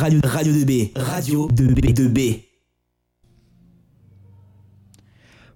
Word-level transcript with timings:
Radio, 0.00 0.20
Radio 0.24 0.52
2B. 0.54 0.92
Radio 0.96 1.48
2B. 1.48 1.92
2B. 1.92 2.40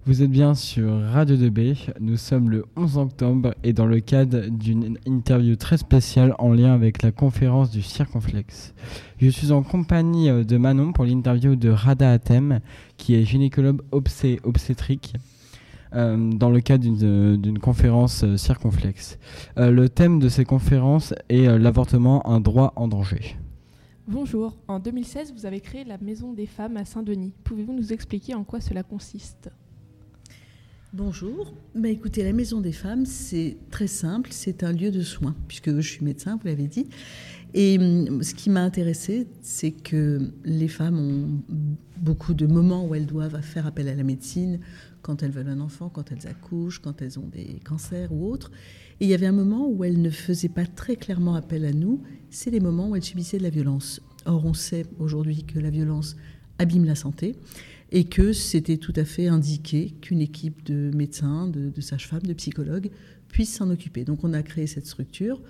Vous 0.05 0.23
êtes 0.23 0.31
bien 0.31 0.55
sur 0.55 1.01
Radio 1.01 1.35
2B, 1.35 1.79
nous 1.99 2.19
sommes 2.19 2.51
le 2.51 2.67
11 2.77 2.99
octobre 2.99 3.55
et 3.65 3.73
dans 3.73 3.87
le 3.87 4.01
cadre 4.01 4.49
d'une 4.51 4.99
interview 5.07 5.57
très 5.57 5.79
spéciale 5.79 6.35
en 6.39 6.53
lien 6.53 6.75
avec 6.75 7.03
la 7.03 7.11
conférence 7.11 7.71
du 7.71 7.81
Circonflexe. 7.81 8.75
Je 9.17 9.31
suis 9.31 9.51
en 9.51 9.63
compagnie 9.63 10.29
euh, 10.29 10.45
de 10.45 10.59
Manon 10.59 10.93
pour 10.93 11.07
l'interview 11.07 11.57
de 11.57 11.71
Rada 11.71 12.13
Atem, 12.13 12.61
qui 12.99 13.15
est 13.15 13.25
gynécologue 13.25 13.81
obsté 13.93 14.41
obstétrique. 14.45 15.15
Euh, 15.95 16.33
dans 16.35 16.51
le 16.51 16.61
cadre 16.61 16.85
d'une 16.85 17.59
conférence 17.61 18.25
euh, 18.25 18.37
circonflexe. 18.37 19.19
le 19.57 19.89
thème 19.89 20.19
de 20.19 20.29
ces 20.29 20.45
conférences 20.45 21.15
est 21.31 21.47
l'avortement, 21.59 22.29
un 22.29 22.41
droit 22.41 22.75
en 22.77 22.89
danger. 22.89 23.39
Bonjour, 24.07 24.55
en 24.69 24.81
2016, 24.81 25.33
vous 25.33 25.47
avez 25.47 25.63
créé 25.63 25.83
la 25.83 25.97
Maison 25.97 26.35
des 26.35 26.45
femmes 26.45 26.77
à 26.77 26.85
Saint-Denis. 26.85 27.33
Pouvez-vous 27.43 27.73
nous 27.73 27.95
expliquer 27.95 28.35
en 28.35 28.45
quoi 28.45 28.61
cela 28.61 28.83
consiste? 28.83 29.49
Bonjour. 30.97 31.53
Bah, 31.75 31.89
écoutez, 31.89 32.23
la 32.23 32.33
Maison 32.33 32.61
des 32.61 32.71
femmes, 32.71 33.05
c'est 33.05 33.57
très 33.73 33.89
simple. 33.89 34.31
C'est 34.33 34.63
un 34.63 34.71
lieu 34.71 34.93
de 34.93 35.03
soins, 35.03 35.35
puisque 35.49 35.75
je 35.81 35.91
suis 35.91 36.05
médecin, 36.05 36.37
vous 36.37 36.47
l'avez 36.47 36.69
dit. 36.69 36.87
Et 37.53 37.79
hum, 37.81 38.23
ce 38.23 38.33
qui 38.33 38.49
m'a 38.49 38.63
intéressé, 38.63 39.27
c'est 39.43 39.73
que 39.73 40.31
les 40.45 40.69
femmes 40.69 41.01
ont 41.01 41.57
beaucoup 41.97 42.33
de 42.33 42.47
moments 42.47 42.87
où 42.87 42.95
elles 42.95 43.07
doivent 43.07 43.41
faire 43.41 43.67
appel 43.67 43.89
à 43.89 43.97
la 43.97 44.05
médecine, 44.05 44.61
quand 45.03 45.25
elles 45.25 45.33
veulent 45.33 45.49
un 45.49 45.59
enfant, 45.59 45.89
quand 45.89 46.13
elles 46.13 46.29
accouchent, 46.29 46.79
quand 46.79 47.03
elles 47.03 47.19
ont 47.19 47.27
des 47.27 47.59
cancers 47.65 48.13
ou 48.13 48.31
autres. 48.31 48.53
Et 49.01 49.07
il 49.07 49.11
y 49.11 49.15
avait 49.15 49.27
un 49.27 49.33
moment 49.33 49.67
où 49.69 49.83
elles 49.83 50.01
ne 50.01 50.11
faisaient 50.11 50.49
pas 50.49 50.65
très 50.65 50.95
clairement 50.95 51.35
appel 51.35 51.65
à 51.65 51.73
nous, 51.73 52.03
c'est 52.31 52.51
les 52.51 52.61
moments 52.61 52.91
où 52.91 52.95
elles 52.95 53.03
subissaient 53.03 53.39
de 53.39 53.43
la 53.43 53.51
violence. 53.51 54.01
Or, 54.27 54.47
on 54.47 54.55
sait 54.55 54.87
aujourd'hui 55.01 55.43
que 55.43 55.59
la 55.59 55.71
violence 55.71 56.15
abîme 56.61 56.85
la 56.85 56.95
santé 56.95 57.35
et 57.95 58.03
que 58.03 58.33
c'était 58.33 58.77
tout 58.77 58.93
à 58.97 59.05
fait 59.05 59.29
indiqué 59.29 59.95
qu'une 60.01 60.21
équipe 60.21 60.67
de 60.67 60.91
médecins, 60.93 61.47
de, 61.47 61.81
sages-femmes, 61.81 62.25
de 62.25 62.33
psychologues 62.33 62.91
puisse 63.29 63.55
s'en 63.55 63.71
occuper. 63.71 64.05
Donc 64.05 64.25
on 64.25 64.33
a 64.33 64.43
créé 64.43 64.67
cette 64.67 64.87
structure 64.87 65.41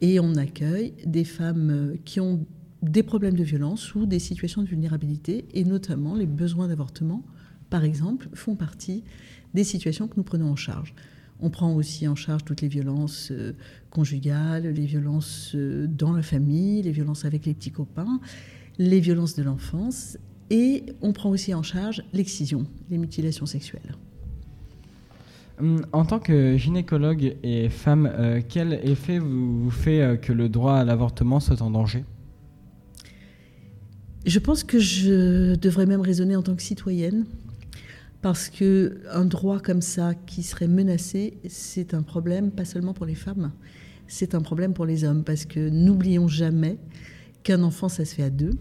et 0.00 0.18
on 0.18 0.34
accueille 0.36 0.94
des 1.04 1.24
femmes 1.24 1.70
euh, 1.70 1.96
qui 2.06 2.18
ont 2.18 2.46
des 2.80 3.02
problèmes 3.02 3.36
de 3.36 3.44
violence 3.44 3.94
ou 3.94 4.06
des 4.06 4.18
situations 4.18 4.62
de 4.62 4.68
vulnérabilité 4.68 5.44
et 5.52 5.64
notamment 5.64 6.14
les 6.14 6.24
besoins 6.24 6.66
d'avortement, 6.66 7.22
par 7.68 7.84
exemple, 7.84 8.26
font 8.32 8.56
partie 8.56 9.04
des 9.52 9.62
situations 9.62 10.08
que 10.08 10.14
nous 10.16 10.24
prenons 10.24 10.50
en 10.50 10.56
charge. 10.56 10.94
On 11.40 11.50
prend 11.50 11.74
aussi 11.74 12.08
en 12.08 12.14
charge 12.14 12.42
toutes 12.46 12.62
les 12.62 12.68
violences 12.68 13.28
euh, 13.32 13.52
conjugales, 13.90 14.66
les 14.66 14.86
violences 14.86 15.52
euh, 15.54 15.86
dans 15.88 16.14
la 16.14 16.22
famille, 16.22 16.80
les 16.80 16.92
violences 16.92 17.26
avec 17.26 17.44
les 17.44 17.52
petits 17.52 17.70
copains, 17.70 18.18
les 18.78 19.00
violences 19.00 19.36
de 19.36 19.42
l'enfance 19.42 20.16
et 20.52 20.84
on 21.00 21.12
prend 21.12 21.30
aussi 21.30 21.54
en 21.54 21.62
charge 21.62 22.04
l'excision, 22.12 22.66
les 22.90 22.98
mutilations 22.98 23.46
sexuelles. 23.46 23.96
Hum, 25.58 25.86
en 25.92 26.04
tant 26.04 26.18
que 26.18 26.58
gynécologue 26.58 27.36
et 27.42 27.70
femme, 27.70 28.06
euh, 28.12 28.42
quel 28.46 28.74
effet 28.84 29.18
vous, 29.18 29.70
fait 29.70 30.02
euh, 30.02 30.16
que 30.16 30.32
le 30.32 30.50
droit 30.50 30.74
à 30.74 30.84
l'avortement 30.84 31.40
soit 31.40 31.62
en 31.62 31.70
danger? 31.70 32.04
Je 34.26 34.38
pense 34.38 34.62
que 34.62 34.78
je 34.78 35.54
devrais 35.56 35.86
même 35.86 36.02
raisonner 36.02 36.36
en 36.36 36.42
tant 36.42 36.54
que 36.54 36.62
citoyenne, 36.62 37.24
parce 38.20 38.50
que 38.50 39.00
un 39.10 39.24
droit 39.24 39.58
comme 39.58 39.80
ça 39.80 40.14
qui 40.14 40.42
serait 40.42 40.68
menacé, 40.68 41.38
c'est 41.48 41.94
un 41.94 42.02
problème 42.02 42.50
pas 42.50 42.66
seulement 42.66 42.92
pour 42.92 43.06
les 43.06 43.14
femmes, 43.14 43.52
c'est 44.06 44.34
un 44.34 44.42
problème 44.42 44.74
pour 44.74 44.84
les 44.84 45.04
hommes, 45.04 45.24
parce 45.24 45.46
que 45.46 45.70
n'oublions 45.70 46.28
jamais 46.28 46.76
qu'un 47.42 47.62
enfant, 47.62 47.88
ça 47.88 48.04
se 48.04 48.14
fait 48.14 48.22
à 48.22 48.30
deux 48.30 48.52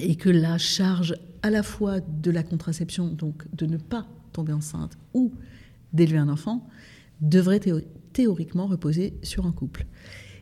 et 0.00 0.16
que 0.16 0.30
la 0.30 0.58
charge 0.58 1.14
à 1.42 1.50
la 1.50 1.62
fois 1.62 2.00
de 2.00 2.30
la 2.30 2.42
contraception, 2.42 3.08
donc 3.08 3.44
de 3.54 3.66
ne 3.66 3.76
pas 3.76 4.06
tomber 4.32 4.52
enceinte 4.52 4.96
ou 5.12 5.32
d'élever 5.92 6.18
un 6.18 6.28
enfant, 6.28 6.66
devrait 7.20 7.60
théoriquement 8.12 8.66
reposer 8.66 9.14
sur 9.22 9.46
un 9.46 9.52
couple. 9.52 9.86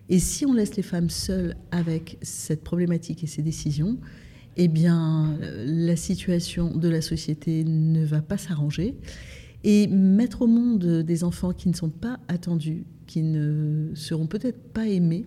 Et 0.09 0.19
si 0.19 0.45
on 0.45 0.53
laisse 0.53 0.77
les 0.77 0.83
femmes 0.83 1.11
seules 1.11 1.57
avec 1.71 2.19
cette 2.23 2.63
problématique 2.63 3.25
et 3.25 3.27
ces 3.27 3.43
décisions, 3.43 3.99
eh 4.57 4.69
bien, 4.69 5.39
la 5.65 5.97
situation 5.97 6.77
de 6.77 6.89
la 6.89 7.01
société 7.01 7.65
ne 7.65 8.05
va 8.05 8.21
pas 8.21 8.37
s'arranger. 8.37 8.97
Et 9.63 9.87
mettre 9.87 10.43
au 10.43 10.47
monde 10.47 11.03
des 11.03 11.23
enfants 11.23 11.53
qui 11.53 11.69
ne 11.69 11.75
sont 11.75 11.91
pas 11.91 12.19
attendus, 12.29 12.85
qui 13.07 13.23
ne 13.23 13.91
seront 13.95 14.27
peut-être 14.27 14.73
pas 14.73 14.87
aimés, 14.87 15.27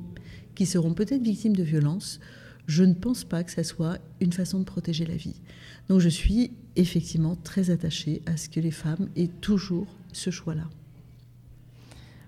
qui 0.56 0.66
seront 0.66 0.94
peut-être 0.94 1.24
victimes 1.24 1.56
de 1.56 1.64
violences, 1.64 2.20
je 2.68 2.84
ne 2.84 2.94
pense 2.94 3.24
pas 3.24 3.44
que 3.44 3.52
ça 3.52 3.64
soit 3.64 4.00
une 4.20 4.34
façon 4.34 4.60
de 4.60 4.64
protéger 4.64 5.06
la 5.06 5.16
vie. 5.16 5.36
Donc 5.90 6.00
je 6.00 6.10
suis 6.10 6.52
effectivement 6.76 7.36
très 7.36 7.70
attachée 7.70 8.22
à 8.26 8.38
ce 8.38 8.50
que 8.50 8.60
les 8.60 8.72
femmes 8.72 9.10
aient 9.16 9.30
toujours 9.42 9.88
ce 10.12 10.30
choix-là. 10.30 10.70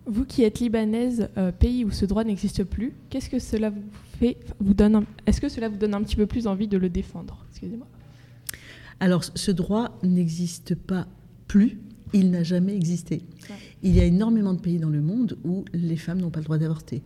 Vous 0.07 0.25
qui 0.25 0.43
êtes 0.43 0.59
libanaise, 0.59 1.29
euh, 1.37 1.51
pays 1.51 1.83
où 1.83 1.89
ce 1.89 2.05
droit 2.05 2.23
n'existe 2.23 2.63
plus, 2.63 2.93
qu'est-ce 3.09 3.29
que 3.29 3.39
cela 3.39 3.71
vous 3.71 3.81
fait 4.19 4.37
vous 4.59 4.75
donne 4.75 5.05
Est-ce 5.25 5.41
que 5.41 5.49
cela 5.49 5.67
vous 5.67 5.77
donne 5.77 5.95
un 5.95 6.03
petit 6.03 6.15
peu 6.15 6.27
plus 6.27 6.45
envie 6.45 6.67
de 6.67 6.77
le 6.77 6.89
défendre? 6.89 7.43
Excusez-moi. 7.49 7.87
Alors, 8.99 9.23
ce 9.23 9.51
droit 9.51 9.97
n'existe 10.03 10.75
pas 10.75 11.07
plus. 11.47 11.79
Il 12.13 12.29
n'a 12.29 12.43
jamais 12.43 12.75
existé. 12.75 13.23
Il 13.81 13.95
y 13.95 13.99
a 13.99 14.05
énormément 14.05 14.53
de 14.53 14.61
pays 14.61 14.77
dans 14.77 14.89
le 14.89 15.01
monde 15.01 15.37
où 15.43 15.65
les 15.73 15.97
femmes 15.97 16.21
n'ont 16.21 16.29
pas 16.29 16.39
le 16.39 16.45
droit 16.45 16.57
d'avorter. 16.59 17.01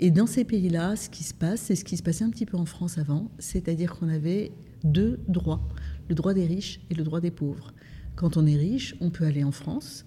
Et 0.00 0.10
dans 0.10 0.26
ces 0.26 0.44
pays-là, 0.44 0.96
ce 0.96 1.08
qui 1.08 1.22
se 1.22 1.34
passe, 1.34 1.62
c'est 1.62 1.76
ce 1.76 1.84
qui 1.84 1.96
se 1.96 2.02
passait 2.02 2.24
un 2.24 2.30
petit 2.30 2.46
peu 2.46 2.56
en 2.56 2.66
France 2.66 2.98
avant, 2.98 3.30
c'est-à-dire 3.38 3.94
qu'on 3.94 4.08
avait 4.08 4.52
deux 4.82 5.20
droits, 5.28 5.66
le 6.08 6.14
droit 6.14 6.34
des 6.34 6.46
riches 6.46 6.80
et 6.90 6.94
le 6.94 7.04
droit 7.04 7.20
des 7.20 7.30
pauvres. 7.30 7.72
Quand 8.16 8.36
on 8.36 8.46
est 8.46 8.56
riche, 8.56 8.96
on 9.00 9.10
peut 9.10 9.24
aller 9.24 9.44
en 9.44 9.52
France. 9.52 10.04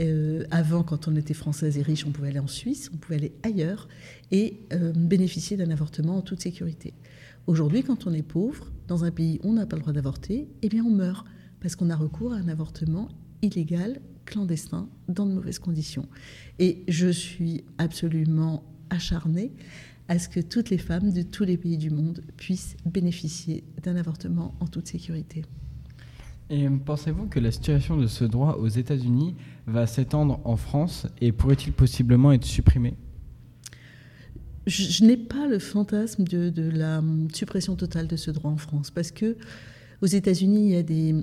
Euh, 0.00 0.44
avant, 0.50 0.82
quand 0.82 1.08
on 1.08 1.16
était 1.16 1.34
française 1.34 1.78
et 1.78 1.82
riche, 1.82 2.06
on 2.06 2.10
pouvait 2.10 2.28
aller 2.28 2.38
en 2.38 2.46
Suisse, 2.46 2.90
on 2.92 2.96
pouvait 2.96 3.16
aller 3.16 3.32
ailleurs 3.42 3.88
et 4.30 4.60
euh, 4.72 4.92
bénéficier 4.94 5.56
d'un 5.56 5.70
avortement 5.70 6.16
en 6.16 6.22
toute 6.22 6.40
sécurité. 6.40 6.94
Aujourd'hui, 7.46 7.82
quand 7.82 8.06
on 8.06 8.12
est 8.12 8.22
pauvre, 8.22 8.72
dans 8.88 9.04
un 9.04 9.10
pays 9.10 9.40
où 9.42 9.50
on 9.50 9.52
n'a 9.54 9.66
pas 9.66 9.76
le 9.76 9.82
droit 9.82 9.92
d'avorter, 9.92 10.48
eh 10.62 10.68
bien 10.68 10.84
on 10.84 10.90
meurt 10.90 11.26
parce 11.60 11.76
qu'on 11.76 11.90
a 11.90 11.96
recours 11.96 12.32
à 12.32 12.36
un 12.36 12.48
avortement 12.48 13.08
illégal, 13.42 14.00
clandestin, 14.24 14.88
dans 15.08 15.26
de 15.26 15.32
mauvaises 15.32 15.58
conditions. 15.58 16.08
Et 16.58 16.84
je 16.88 17.08
suis 17.08 17.64
absolument 17.78 18.64
acharnée 18.90 19.52
à 20.08 20.18
ce 20.18 20.28
que 20.28 20.40
toutes 20.40 20.70
les 20.70 20.78
femmes 20.78 21.12
de 21.12 21.22
tous 21.22 21.44
les 21.44 21.56
pays 21.56 21.78
du 21.78 21.90
monde 21.90 22.22
puissent 22.36 22.76
bénéficier 22.84 23.64
d'un 23.82 23.96
avortement 23.96 24.54
en 24.60 24.66
toute 24.66 24.88
sécurité. 24.88 25.44
Et 26.50 26.68
pensez-vous 26.68 27.26
que 27.26 27.38
la 27.38 27.52
situation 27.52 27.96
de 27.96 28.08
ce 28.08 28.24
droit 28.24 28.56
aux 28.56 28.66
États-Unis 28.66 29.36
va 29.68 29.86
s'étendre 29.86 30.40
en 30.44 30.56
France 30.56 31.06
et 31.20 31.30
pourrait-il 31.30 31.72
possiblement 31.72 32.32
être 32.32 32.44
supprimé? 32.44 32.94
Je, 34.66 35.04
n'ai 35.04 35.16
pas 35.16 35.46
le 35.46 35.60
fantasme 35.60 36.24
de, 36.24 36.50
de, 36.50 36.68
la 36.68 37.02
suppression 37.32 37.76
totale 37.76 38.08
de 38.08 38.16
ce 38.16 38.32
droit 38.32 38.50
en 38.50 38.56
France 38.56 38.90
parce 38.90 39.12
que 39.12 39.36
aux 40.02 40.06
États-Unis, 40.06 40.66
il 40.66 40.70
y 40.72 40.76
a 40.76 40.82
des, 40.82 41.14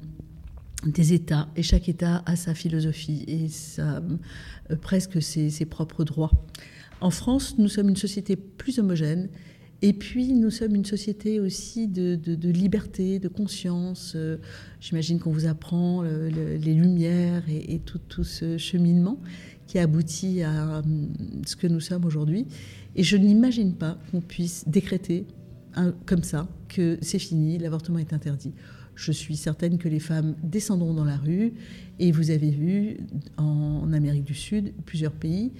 des 0.85 1.13
États 1.13 1.49
et 1.55 1.63
chaque 1.63 1.89
État 1.89 2.23
a 2.25 2.35
sa 2.35 2.53
philosophie 2.53 3.25
et 3.27 3.49
sa, 3.49 3.97
euh, 4.71 4.75
presque 4.81 5.21
ses, 5.21 5.49
ses 5.49 5.65
propres 5.65 6.03
droits. 6.03 6.31
En 7.01 7.11
France, 7.11 7.55
nous 7.57 7.67
sommes 7.67 7.89
une 7.89 7.95
société 7.95 8.35
plus 8.35 8.79
homogène. 8.79 9.29
Et 9.83 9.93
puis, 9.93 10.33
nous 10.33 10.49
sommes 10.49 10.73
une 10.73 10.85
société 10.85 11.39
aussi 11.39 11.87
de, 11.87 12.19
liberté, 12.49 13.19
de 13.19 13.27
conscience. 13.27 14.13
Euh, 14.15 14.37
j'imagine 14.79 15.19
qu'on 15.19 15.31
vous 15.31 15.45
apprend 15.45 16.01
les 16.01 16.73
lumières 16.73 17.43
et, 17.47 17.79
tout, 17.79 18.23
ce 18.23 18.57
cheminement 18.57 19.19
qui 19.67 19.77
aboutit 19.77 20.41
à 20.41 20.79
hum, 20.79 21.09
ce 21.45 21.55
que 21.55 21.67
nous 21.67 21.79
sommes 21.79 22.05
aujourd'hui. 22.05 22.47
Et 22.95 23.03
je 23.03 23.17
n'imagine 23.17 23.73
pas 23.73 23.99
qu'on 24.11 24.21
puisse 24.21 24.67
décréter 24.67 25.25
comme 26.05 26.23
ça 26.23 26.47
que 26.69 26.97
c'est 27.01 27.19
fini, 27.19 27.57
l'avortement 27.57 27.99
est 27.99 28.13
interdit. 28.13 28.53
Je 28.95 29.11
suis 29.11 29.35
certaine 29.35 29.77
que 29.77 29.87
les 29.87 29.99
femmes 29.99 30.35
descendront 30.41 30.93
dans 30.93 31.05
la 31.05 31.17
rue. 31.17 31.53
Et 31.99 32.11
vous 32.11 32.31
avez 32.31 32.49
vu 32.49 32.97
en 33.37 33.93
Amérique 33.93 34.23
du 34.23 34.33
Sud, 34.33 34.73
plusieurs 34.85 35.11
pays, 35.11 35.51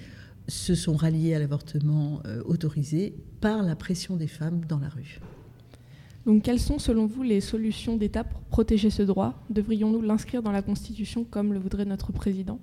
se 0.48 0.74
sont 0.74 0.96
ralliés 0.96 1.34
à 1.34 1.38
l'avortement 1.38 2.22
euh, 2.26 2.42
autorisé 2.44 3.14
par 3.40 3.62
la 3.62 3.76
pression 3.76 4.16
des 4.16 4.26
femmes 4.26 4.62
dans 4.66 4.78
la 4.78 4.88
rue. 4.88 5.20
Donc, 6.26 6.42
quelles 6.42 6.60
sont 6.60 6.78
selon 6.78 7.06
vous 7.06 7.22
les 7.22 7.40
solutions 7.40 7.96
d'État 7.96 8.24
pour 8.24 8.40
protéger 8.40 8.90
ce 8.90 9.02
droit? 9.02 9.42
Devrions-nous 9.50 10.02
l'inscrire 10.02 10.42
dans 10.42 10.50
la 10.50 10.62
Constitution 10.62 11.24
comme 11.24 11.52
le 11.52 11.58
voudrait 11.58 11.84
notre 11.84 12.12
président? 12.12 12.58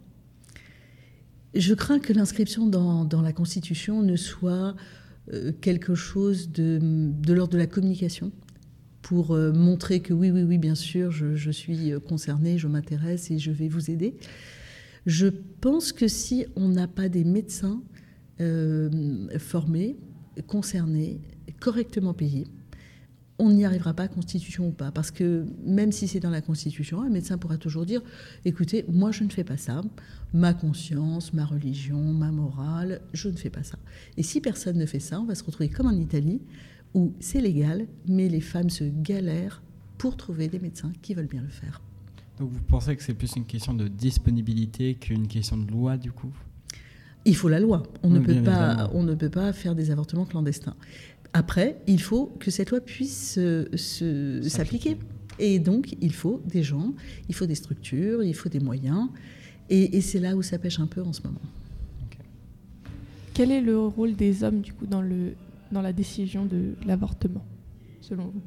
Je 1.54 1.74
crains 1.74 2.00
que 2.00 2.12
l'inscription 2.12 2.68
dans, 2.68 3.22
la 3.22 3.34
Constitution 3.34 4.02
ne 4.02 4.16
soit 4.16 4.76
euh, 5.32 5.52
quelque 5.62 5.96
chose 5.96 6.52
de, 6.52 6.80
de 6.82 7.34
l'ordre 7.34 7.54
de 7.54 7.58
la 7.58 7.68
communication 7.68 8.32
pour 9.02 9.32
euh, 9.32 9.54
montrer 9.54 10.02
que 10.02 10.14
oui, 10.14 10.32
oui, 10.32 10.44
oui, 10.44 10.58
bien 10.58 10.76
sûr, 10.76 11.12
je, 11.12 11.36
je 11.36 11.52
suis 11.52 11.94
concernée, 12.08 12.58
je 12.58 12.68
m'intéresse 12.68 13.32
et 13.32 13.38
je 13.38 13.52
vais 13.52 13.68
vous 13.68 13.90
aider. 13.90 14.16
Je 15.06 15.28
pense 15.28 15.92
que 15.92 16.08
si 16.08 16.46
on 16.56 16.70
n'a 16.70 16.88
pas 16.88 17.10
des 17.10 17.24
médecins 17.24 17.82
euh, 18.42 19.28
formés, 19.38 19.98
concernés, 20.48 21.22
correctement 21.60 22.14
payés, 22.14 22.48
on 23.38 23.52
n'y 23.52 23.66
arrivera 23.66 23.94
pas, 23.94 24.08
Constitution 24.08 24.70
ou 24.70 24.72
pas. 24.72 24.92
Parce 24.92 25.12
que 25.12 25.46
même 25.64 25.92
si 25.92 26.08
c'est 26.08 26.20
dans 26.20 26.30
la 26.30 26.42
Constitution, 26.42 27.02
un 27.02 27.10
médecin 27.10 27.38
pourra 27.38 27.58
toujours 27.58 27.86
dire, 27.86 28.02
écoutez, 28.46 28.86
moi 28.88 29.12
je 29.12 29.24
ne 29.24 29.30
fais 29.30 29.44
pas 29.44 29.58
ça. 29.58 29.82
Ma 30.34 30.54
conscience, 30.54 31.34
ma 31.34 31.46
religion, 31.46 32.00
ma 32.00 32.32
morale, 32.32 33.02
je 33.14 33.30
ne 33.30 33.36
fais 33.36 33.50
pas 33.50 33.64
ça. 33.64 33.78
Et 34.18 34.24
si 34.24 34.42
personne 34.42 34.78
ne 34.78 34.86
fait 34.86 35.00
ça, 35.00 35.20
on 35.20 35.26
va 35.26 35.36
se 35.36 35.44
retrouver 35.44 35.70
comme 35.70 35.88
en 35.88 35.92
Italie, 35.92 36.42
où 36.94 37.14
c'est 37.20 37.42
légal, 37.42 37.88
mais 38.08 38.30
les 38.30 38.42
femmes 38.42 38.70
se 38.70 38.86
galèrent 38.86 39.62
pour 39.98 40.16
trouver 40.18 40.48
des 40.48 40.60
médecins 40.60 40.94
qui 41.02 41.14
veulent 41.14 41.28
bien 41.28 41.42
le 41.42 41.50
faire. 41.50 41.82
Donc 42.40 42.50
vous 42.52 42.62
pensez 42.68 42.96
que 42.96 43.04
c'est 43.04 43.14
plus 43.14 43.36
une 43.36 43.46
question 43.46 43.74
de 43.74 43.88
disponibilité 43.88 44.96
qu'une 44.96 45.28
question 45.28 45.58
de 45.58 45.70
loi 45.72 45.98
du 45.98 46.12
coup? 46.12 46.34
Il 47.26 47.36
faut 47.36 47.50
la 47.50 47.60
loi. 47.60 47.84
On, 48.04 48.10
Oui, 48.12 48.20
ne 48.20 48.20
peut 48.20 48.34
pas, 48.44 48.72
évidemment. 48.72 48.90
on 48.94 49.04
ne 49.04 49.16
peut 49.16 49.30
pas 49.30 49.52
faire 49.54 49.74
des 49.74 49.90
avortements 49.90 50.26
clandestins. 50.26 50.76
Après, 51.34 51.82
il 51.88 52.00
faut 52.02 52.28
que 52.40 52.52
cette 52.52 52.70
loi 52.72 52.80
puisse 52.82 53.38
euh, 53.38 53.66
s'appliquer. 54.48 54.98
Et 55.40 55.60
donc, 55.60 55.96
il 56.02 56.14
faut 56.14 56.42
des 56.46 56.64
gens, 56.64 56.94
il 57.28 57.36
faut 57.36 57.46
des 57.46 57.56
structures, 57.56 58.24
il 58.24 58.34
faut 58.36 58.48
des 58.48 58.60
moyens. 58.60 59.10
Et, 59.70 59.98
et 59.98 60.02
c'est 60.02 60.20
là 60.20 60.36
où 60.36 60.42
ça 60.44 60.60
pêche 60.60 60.80
un 60.80 60.88
peu 60.88 61.02
en 61.02 61.12
ce 61.14 61.22
moment. 61.24 61.42
Quel 63.34 63.52
est 63.52 63.60
le 63.60 63.78
rôle 63.80 64.16
des 64.16 64.44
hommes 64.44 64.62
du 64.62 64.72
coup 64.72 64.86
dans, 64.86 65.02
le, 65.02 65.34
dans 65.72 65.82
la 65.82 65.92
décision 65.92 66.46
de 66.46 66.76
l'avortement, 66.86 67.46
selon 68.00 68.26
vous? 68.28 68.42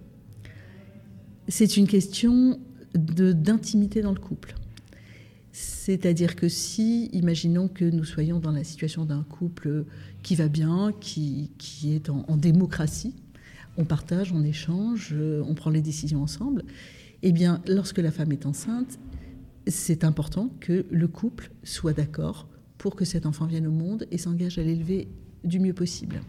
C'est 1.48 1.76
une 1.76 1.86
question 1.86 2.58
d'intimité 2.98 4.02
dans 4.02 4.12
le 4.12 4.20
couple. 4.20 4.54
C'est-à-dire 5.52 6.36
que 6.36 6.48
si, 6.48 7.06
imaginons 7.06 7.68
que 7.68 7.84
nous 7.84 8.04
soyons 8.04 8.38
dans 8.38 8.52
la 8.52 8.62
situation 8.62 9.04
d'un 9.04 9.24
couple 9.24 9.84
qui 10.22 10.36
va 10.36 10.48
bien, 10.48 10.92
qui, 11.00 11.50
qui 11.58 11.94
est 11.94 12.10
en, 12.10 12.24
en 12.28 12.36
démocratie, 12.36 13.14
on 13.76 13.84
partage, 13.84 14.32
on 14.32 14.44
échange, 14.44 15.14
on 15.14 15.54
prend 15.54 15.70
les 15.70 15.80
décisions 15.80 16.22
ensemble, 16.22 16.64
eh 17.22 17.32
bien, 17.32 17.60
lorsque 17.66 17.98
la 17.98 18.10
femme 18.10 18.32
est 18.32 18.46
enceinte, 18.46 18.98
c'est 19.66 20.04
important 20.04 20.50
que 20.60 20.86
le 20.90 21.08
couple 21.08 21.50
soit 21.62 21.92
d'accord 21.92 22.48
pour 22.78 22.94
que 22.94 23.04
cet 23.04 23.26
enfant 23.26 23.46
vienne 23.46 23.66
au 23.66 23.72
monde 23.72 24.06
et 24.10 24.18
s'engage 24.18 24.58
à 24.58 24.62
l'élever 24.62 25.08
du 25.44 25.60
mieux 25.60 25.74
possible. 25.74 26.20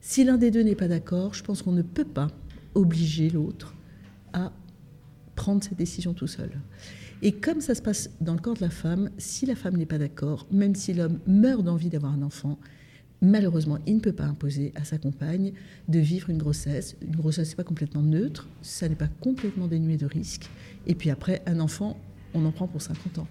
Si 0.00 0.24
l'un 0.24 0.36
des 0.36 0.50
deux 0.50 0.62
n'est 0.62 0.74
pas 0.74 0.88
d'accord, 0.88 1.34
je 1.34 1.42
pense 1.42 1.62
qu'on 1.62 1.72
ne 1.72 1.82
peut 1.82 2.04
pas 2.04 2.28
obliger 2.74 3.30
l'autre 3.30 3.74
à 4.32 4.52
prendre 5.34 5.62
cette 5.62 5.76
décision 5.76 6.14
tout 6.14 6.26
seul. 6.26 6.50
Et 7.22 7.32
comme 7.32 7.60
ça 7.60 7.74
se 7.74 7.82
passe 7.82 8.10
dans 8.20 8.34
le 8.34 8.40
corps 8.40 8.54
de 8.54 8.60
la 8.60 8.70
femme, 8.70 9.10
si 9.18 9.46
la 9.46 9.54
femme 9.54 9.76
n'est 9.76 9.86
pas 9.86 9.98
d'accord, 9.98 10.46
même 10.50 10.74
si 10.74 10.92
l'homme 10.92 11.18
meurt 11.26 11.62
d'envie 11.62 11.88
d'avoir 11.88 12.12
un 12.12 12.22
enfant, 12.22 12.58
malheureusement, 13.22 13.78
il 13.86 13.96
ne 13.96 14.00
peut 14.00 14.12
pas 14.12 14.24
imposer 14.24 14.72
à 14.74 14.84
sa 14.84 14.98
compagne 14.98 15.52
de 15.88 15.98
vivre 15.98 16.30
une 16.30 16.38
grossesse. 16.38 16.96
Une 17.02 17.16
grossesse, 17.16 17.50
n'est 17.50 17.56
pas 17.56 17.64
complètement 17.64 18.02
neutre, 18.02 18.48
ça 18.62 18.88
n'est 18.88 18.94
pas 18.94 19.08
complètement 19.08 19.68
dénué 19.68 19.96
de 19.96 20.06
risques. 20.06 20.50
Et 20.86 20.94
puis 20.94 21.10
après, 21.10 21.42
un 21.46 21.60
enfant, 21.60 21.96
on 22.34 22.44
en 22.44 22.52
prend 22.52 22.66
pour 22.66 22.82
50 22.82 23.18
ans. 23.18 23.28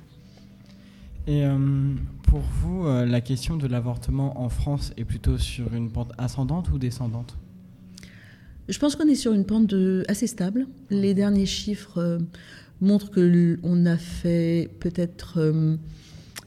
Et 1.25 1.45
euh, 1.45 1.93
pour 2.23 2.41
vous, 2.41 2.85
euh, 2.85 3.05
la 3.05 3.21
question 3.21 3.55
de 3.55 3.67
l'avortement 3.67 4.41
en 4.41 4.49
France 4.49 4.91
est 4.97 5.05
plutôt 5.05 5.37
sur 5.37 5.73
une 5.73 5.89
pente 5.89 6.11
ascendante 6.17 6.69
ou 6.71 6.77
descendante? 6.77 7.37
Je 8.69 8.79
pense 8.79 8.95
qu'on 8.95 9.07
est 9.07 9.15
sur 9.15 9.33
une 9.33 9.45
pente 9.45 9.75
assez 10.07 10.27
stable. 10.27 10.67
Les 10.89 11.13
derniers 11.13 11.45
chiffres 11.45 11.97
euh, 11.97 12.19
montrent 12.79 13.11
qu'on 13.11 13.85
a 13.85 13.97
fait 13.97 14.69
peut-être 14.79 15.37
euh, 15.37 15.75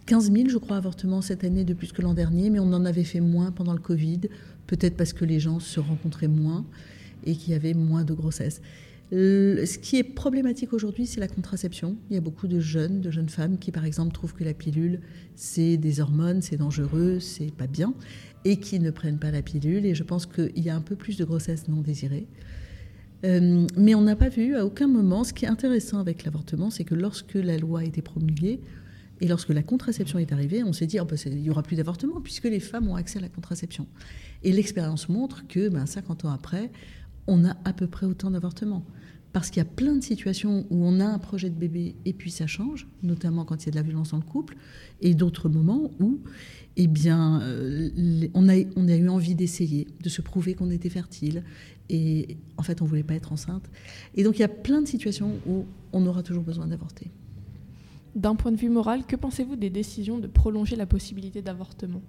15 0.07 0.33
000, 0.33 0.49
je 0.49 0.57
crois, 0.57 0.77
avortements 0.77 1.21
cette 1.21 1.45
année 1.45 1.65
de 1.65 1.75
plus 1.75 1.93
que 1.93 2.01
l'an 2.01 2.15
dernier, 2.15 2.49
mais 2.49 2.59
on 2.59 2.73
en 2.73 2.87
avait 2.87 3.05
fait 3.05 3.21
moins 3.21 3.51
pendant 3.51 3.75
le 3.75 3.81
Covid, 3.81 4.21
peut-être 4.67 4.97
parce 4.97 5.13
que 5.13 5.27
les 5.27 5.41
gens 5.41 5.61
se 5.61 5.79
rencontraient 5.79 6.29
moins 6.29 6.65
et 7.25 7.35
qu'il 7.35 7.53
y 7.53 7.57
avait 7.57 7.75
moins 7.75 8.05
de 8.05 8.15
grossesses. 8.15 8.63
Ce 9.13 9.79
qui 9.79 9.97
est 9.97 10.05
problématique 10.05 10.73
aujourd'hui, 10.73 11.07
c'est 11.07 11.21
la 11.21 11.29
contraception. 11.29 11.97
Il 12.11 12.15
y 12.15 12.17
a 12.17 12.21
beaucoup 12.21 12.49
de 12.49 12.59
jeunes, 12.59 13.01
de 13.01 13.11
jeunes 13.11 13.29
femmes 13.29 13.59
qui, 13.59 13.71
par 13.71 13.85
exemple, 13.85 14.13
trouvent 14.13 14.35
que 14.35 14.45
la 14.45 14.55
pilule, 14.55 15.01
c'est 15.35 15.77
des 15.77 16.01
hormones, 16.01 16.43
c'est 16.43 16.57
dangereux, 16.57 17.21
c'est 17.21 17.53
pas 17.53 17.69
bien, 17.69 17.95
et 18.45 18.59
qui 18.59 18.81
ne 18.81 18.91
prennent 18.91 19.19
pas 19.19 19.31
la 19.31 19.43
pilule. 19.43 19.87
Et 19.87 19.95
je 19.95 20.03
pense 20.03 20.27
qu'il 20.27 20.59
y 20.59 20.71
a 20.71 20.77
un 20.77 20.81
peu 20.81 20.97
plus 20.97 21.17
de 21.17 21.25
grossesses 21.25 21.69
non 21.69 21.83
désirées. 21.83 22.27
Euh, 23.25 23.67
mais 23.77 23.95
on 23.95 24.03
n'a 24.03 24.17
pas 24.17 24.29
vu 24.29 24.57
à 24.57 24.67
aucun 24.67 24.89
moment, 24.89 25.25
ce 25.25 25.33
qui 25.33 25.47
est 25.47 25.49
intéressant 25.49 25.99
avec 25.99 26.25
l'avortement, 26.25 26.71
c'est 26.71 26.85
que 26.85 26.95
lorsque 26.95 27.35
la 27.35 27.57
loi 27.57 27.81
a 27.81 27.85
été 27.85 28.03
promulguée 28.03 28.61
et 29.21 29.29
lorsque 29.29 29.49
la 29.49 29.63
contraception 29.63 30.19
est 30.19 30.33
arrivée, 30.33 30.63
on 30.63 30.73
s'est 30.73 30.87
dit, 30.87 31.01
oh, 31.01 31.05
bah, 31.05 31.17
il 31.25 31.37
n'y 31.37 31.51
aura 31.51 31.63
plus 31.63 31.77
d'avortement 31.77 32.21
puisque 32.21 32.45
les 32.45 32.61
femmes 32.61 32.89
ont 32.89 32.97
accès 32.97 33.19
à 33.19 33.23
la 33.23 33.29
contraception. 33.29 33.87
Et 34.43 34.53
l'expérience 34.53 35.09
montre 35.09 35.47
que 35.49 35.69
ben, 35.69 35.87
50 35.87 36.27
ans 36.27 36.31
après, 36.31 36.71
on 37.27 37.45
a 37.45 37.57
à 37.65 37.73
peu 37.73 37.87
près 37.87 38.07
autant 38.07 38.31
d'avortements. 38.31 38.85
Parce 39.33 39.51
qu'il 39.51 39.59
y 39.59 39.67
a 39.67 39.69
plein 39.69 39.95
de 39.95 40.03
situations 40.03 40.65
où 40.71 40.87
on 40.87 40.99
a 40.99 41.05
un 41.05 41.19
projet 41.19 41.51
de 41.51 41.55
bébé 41.55 41.95
et 42.07 42.15
puis 42.15 42.31
ça 42.31 42.47
change, 42.47 42.89
notamment 43.03 43.45
quand 43.45 43.63
il 43.63 43.67
y 43.67 43.69
a 43.69 43.73
de 43.73 43.77
la 43.77 43.83
violence 43.83 44.13
dans 44.13 44.17
le 44.17 44.23
couple, 44.23 44.57
et 45.03 45.15
d'autres 45.15 45.51
moments 45.51 45.91
où 46.01 46.21
eh 46.79 46.87
bien, 46.87 47.43
euh, 47.43 47.91
on, 48.35 48.49
a, 48.49 48.55
on 48.77 48.89
a 48.89 48.97
eu 48.97 49.09
envie 49.09 49.35
d'essayer, 49.35 49.89
de 50.03 50.09
se 50.09 50.23
prouver 50.23 50.55
qu'on 50.55 50.71
était 50.71 50.89
fertile, 50.89 51.43
et 51.91 52.39
en 52.57 52.63
fait 52.63 52.81
on 52.81 52.85
ne 52.85 52.89
voulait 52.89 53.03
pas 53.03 53.15
être 53.15 53.33
enceinte. 53.33 53.69
Et 54.15 54.25
donc 54.25 54.39
il 54.39 54.41
y 54.41 54.45
a 54.45 54.49
plein 54.49 54.81
de 54.81 54.89
situations 54.89 55.33
où 55.47 55.67
on 55.93 56.07
aura 56.07 56.23
toujours 56.23 56.43
besoin 56.43 56.67
d'avorter. 56.67 57.11
D'un 58.15 58.37
point 58.37 58.53
de 58.53 58.57
vue 58.57 58.71
moral, 58.71 59.05
que 59.05 59.17
pensez-vous 59.17 59.57
des 59.57 59.69
décisions 59.69 60.19
de 60.19 60.27
prolonger 60.27 60.77
la 60.77 60.87
possibilité 60.87 61.43
d'avortement? 61.43 62.01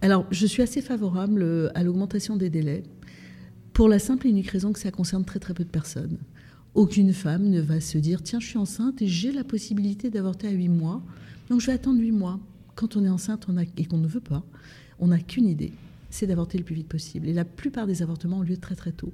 Alors, 0.00 0.26
je 0.30 0.46
suis 0.46 0.62
assez 0.62 0.82
favorable 0.82 1.70
à 1.74 1.82
l'augmentation 1.84 2.36
des 2.36 2.50
délais 2.50 2.82
pour 3.72 3.88
la 3.88 3.98
simple 3.98 4.26
et 4.26 4.30
unique 4.30 4.50
raison 4.50 4.72
que 4.72 4.78
ça 4.78 4.90
concerne 4.90 5.24
très 5.24 5.38
très 5.38 5.54
peu 5.54 5.64
de 5.64 5.68
personnes. 5.68 6.18
Aucune 6.74 7.12
femme 7.12 7.48
ne 7.48 7.60
va 7.60 7.80
se 7.80 7.98
dire 7.98 8.22
tiens, 8.22 8.40
je 8.40 8.46
suis 8.46 8.58
enceinte 8.58 9.02
et 9.02 9.06
j'ai 9.06 9.32
la 9.32 9.44
possibilité 9.44 10.10
d'avorter 10.10 10.48
à 10.48 10.52
8 10.52 10.68
mois, 10.68 11.02
donc 11.48 11.60
je 11.60 11.66
vais 11.66 11.72
attendre 11.72 12.00
8 12.00 12.12
mois. 12.12 12.40
Quand 12.74 12.96
on 12.96 13.04
est 13.04 13.10
enceinte 13.10 13.46
on 13.48 13.56
a, 13.56 13.62
et 13.62 13.84
qu'on 13.84 13.98
ne 13.98 14.06
veut 14.06 14.20
pas, 14.20 14.42
on 14.98 15.08
n'a 15.08 15.18
qu'une 15.18 15.46
idée, 15.46 15.72
c'est 16.10 16.26
d'avorter 16.26 16.58
le 16.58 16.64
plus 16.64 16.74
vite 16.74 16.88
possible. 16.88 17.28
Et 17.28 17.32
la 17.32 17.44
plupart 17.44 17.86
des 17.86 18.02
avortements 18.02 18.38
ont 18.38 18.42
lieu 18.42 18.56
très 18.56 18.74
très 18.74 18.92
tôt. 18.92 19.12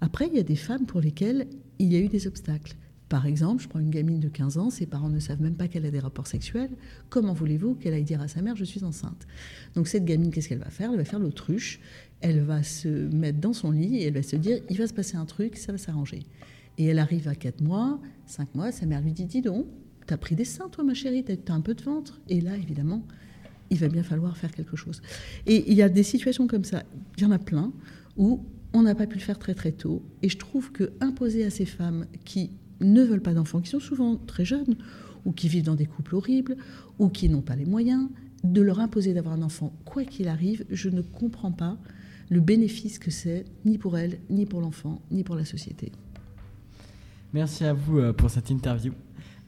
Après, 0.00 0.26
il 0.26 0.34
y 0.34 0.40
a 0.40 0.44
des 0.44 0.56
femmes 0.56 0.86
pour 0.86 1.00
lesquelles 1.00 1.46
il 1.78 1.92
y 1.92 1.96
a 1.96 2.00
eu 2.00 2.08
des 2.08 2.26
obstacles. 2.26 2.76
Par 3.14 3.26
exemple, 3.26 3.62
je 3.62 3.68
prends 3.68 3.78
une 3.78 3.90
gamine 3.90 4.18
de 4.18 4.26
15 4.26 4.58
ans, 4.58 4.70
ses 4.70 4.86
parents 4.86 5.08
ne 5.08 5.20
savent 5.20 5.40
même 5.40 5.54
pas 5.54 5.68
qu'elle 5.68 5.86
a 5.86 5.92
des 5.92 6.00
rapports 6.00 6.26
sexuels. 6.26 6.72
Comment 7.10 7.32
voulez-vous 7.32 7.76
qu'elle 7.76 7.94
aille 7.94 8.02
dire 8.02 8.20
à 8.20 8.26
sa 8.26 8.42
mère 8.42 8.56
je 8.56 8.64
suis 8.64 8.82
enceinte? 8.82 9.28
Donc 9.76 9.86
cette 9.86 10.04
gamine, 10.04 10.32
qu'est-ce 10.32 10.48
qu'elle 10.48 10.58
va 10.58 10.68
faire? 10.68 10.90
Elle 10.90 10.96
va 10.96 11.04
faire 11.04 11.20
l'autruche. 11.20 11.78
Elle 12.22 12.40
va 12.40 12.64
se 12.64 12.88
mettre 12.88 13.38
dans 13.38 13.52
son 13.52 13.70
lit 13.70 13.98
et 13.98 14.06
elle 14.06 14.14
va 14.14 14.24
se 14.24 14.34
dire 14.34 14.58
il 14.68 14.76
va 14.76 14.88
se 14.88 14.92
passer 14.92 15.16
un 15.16 15.26
truc, 15.26 15.56
ça 15.58 15.70
va 15.70 15.78
s'arranger. 15.78 16.24
Et 16.76 16.86
elle 16.86 16.98
arrive 16.98 17.28
à 17.28 17.36
4 17.36 17.60
mois, 17.60 18.00
5 18.26 18.52
mois, 18.56 18.72
sa 18.72 18.84
mère 18.84 19.00
lui 19.00 19.12
dit 19.12 19.26
dis 19.26 19.42
donc, 19.42 19.66
t'as 20.08 20.16
pris 20.16 20.34
des 20.34 20.44
seins 20.44 20.68
toi 20.68 20.82
ma 20.82 20.94
chérie, 20.94 21.22
t'as 21.22 21.54
un 21.54 21.60
peu 21.60 21.74
de 21.74 21.84
ventre. 21.84 22.20
Et 22.28 22.40
là, 22.40 22.56
évidemment, 22.56 23.06
il 23.70 23.78
va 23.78 23.86
bien 23.86 24.02
falloir 24.02 24.36
faire 24.36 24.50
quelque 24.50 24.74
chose. 24.74 25.02
Et 25.46 25.70
il 25.70 25.76
y 25.76 25.82
a 25.82 25.88
des 25.88 26.02
situations 26.02 26.48
comme 26.48 26.64
ça, 26.64 26.82
il 27.16 27.22
y 27.22 27.26
en 27.26 27.30
a 27.30 27.38
plein, 27.38 27.72
où 28.16 28.44
on 28.72 28.82
n'a 28.82 28.96
pas 28.96 29.06
pu 29.06 29.18
le 29.18 29.22
faire 29.22 29.38
très 29.38 29.54
très 29.54 29.70
tôt. 29.70 30.02
Et 30.22 30.28
je 30.28 30.36
trouve 30.36 30.72
que 30.72 30.90
imposer 31.00 31.44
à 31.44 31.50
ces 31.50 31.64
femmes 31.64 32.06
qui 32.24 32.50
ne 32.92 33.02
veulent 33.02 33.22
pas 33.22 33.34
d'enfants, 33.34 33.60
qui 33.60 33.70
sont 33.70 33.80
souvent 33.80 34.16
très 34.16 34.44
jeunes, 34.44 34.76
ou 35.24 35.32
qui 35.32 35.48
vivent 35.48 35.64
dans 35.64 35.74
des 35.74 35.86
couples 35.86 36.14
horribles, 36.14 36.56
ou 36.98 37.08
qui 37.08 37.28
n'ont 37.28 37.42
pas 37.42 37.56
les 37.56 37.64
moyens, 37.64 38.08
de 38.44 38.60
leur 38.60 38.78
imposer 38.80 39.14
d'avoir 39.14 39.34
un 39.34 39.42
enfant, 39.42 39.72
quoi 39.84 40.04
qu'il 40.04 40.28
arrive, 40.28 40.64
je 40.70 40.90
ne 40.90 41.00
comprends 41.00 41.52
pas 41.52 41.78
le 42.30 42.40
bénéfice 42.40 42.98
que 42.98 43.10
c'est, 43.10 43.44
ni 43.64 43.78
pour 43.78 43.96
elles, 43.98 44.18
ni 44.30 44.46
pour 44.46 44.60
l'enfant, 44.60 45.00
ni 45.10 45.24
pour 45.24 45.36
la 45.36 45.44
société. 45.44 45.92
Merci 47.32 47.64
à 47.64 47.72
vous 47.72 47.98
euh, 47.98 48.12
pour 48.12 48.30
cette 48.30 48.50
interview. 48.50 48.92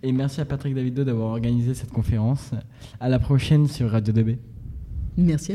Et 0.03 0.13
merci 0.13 0.41
à 0.41 0.45
Patrick 0.45 0.75
Davido 0.75 1.05
d'avoir 1.05 1.29
organisé 1.29 1.75
cette 1.75 1.91
conférence. 1.91 2.51
À 3.01 3.09
la 3.09 3.19
prochaine 3.19 3.67
sur 3.67 3.91
Radio 3.91 4.13
2B. 4.13 4.37
Merci 5.17 5.53
à 5.53 5.55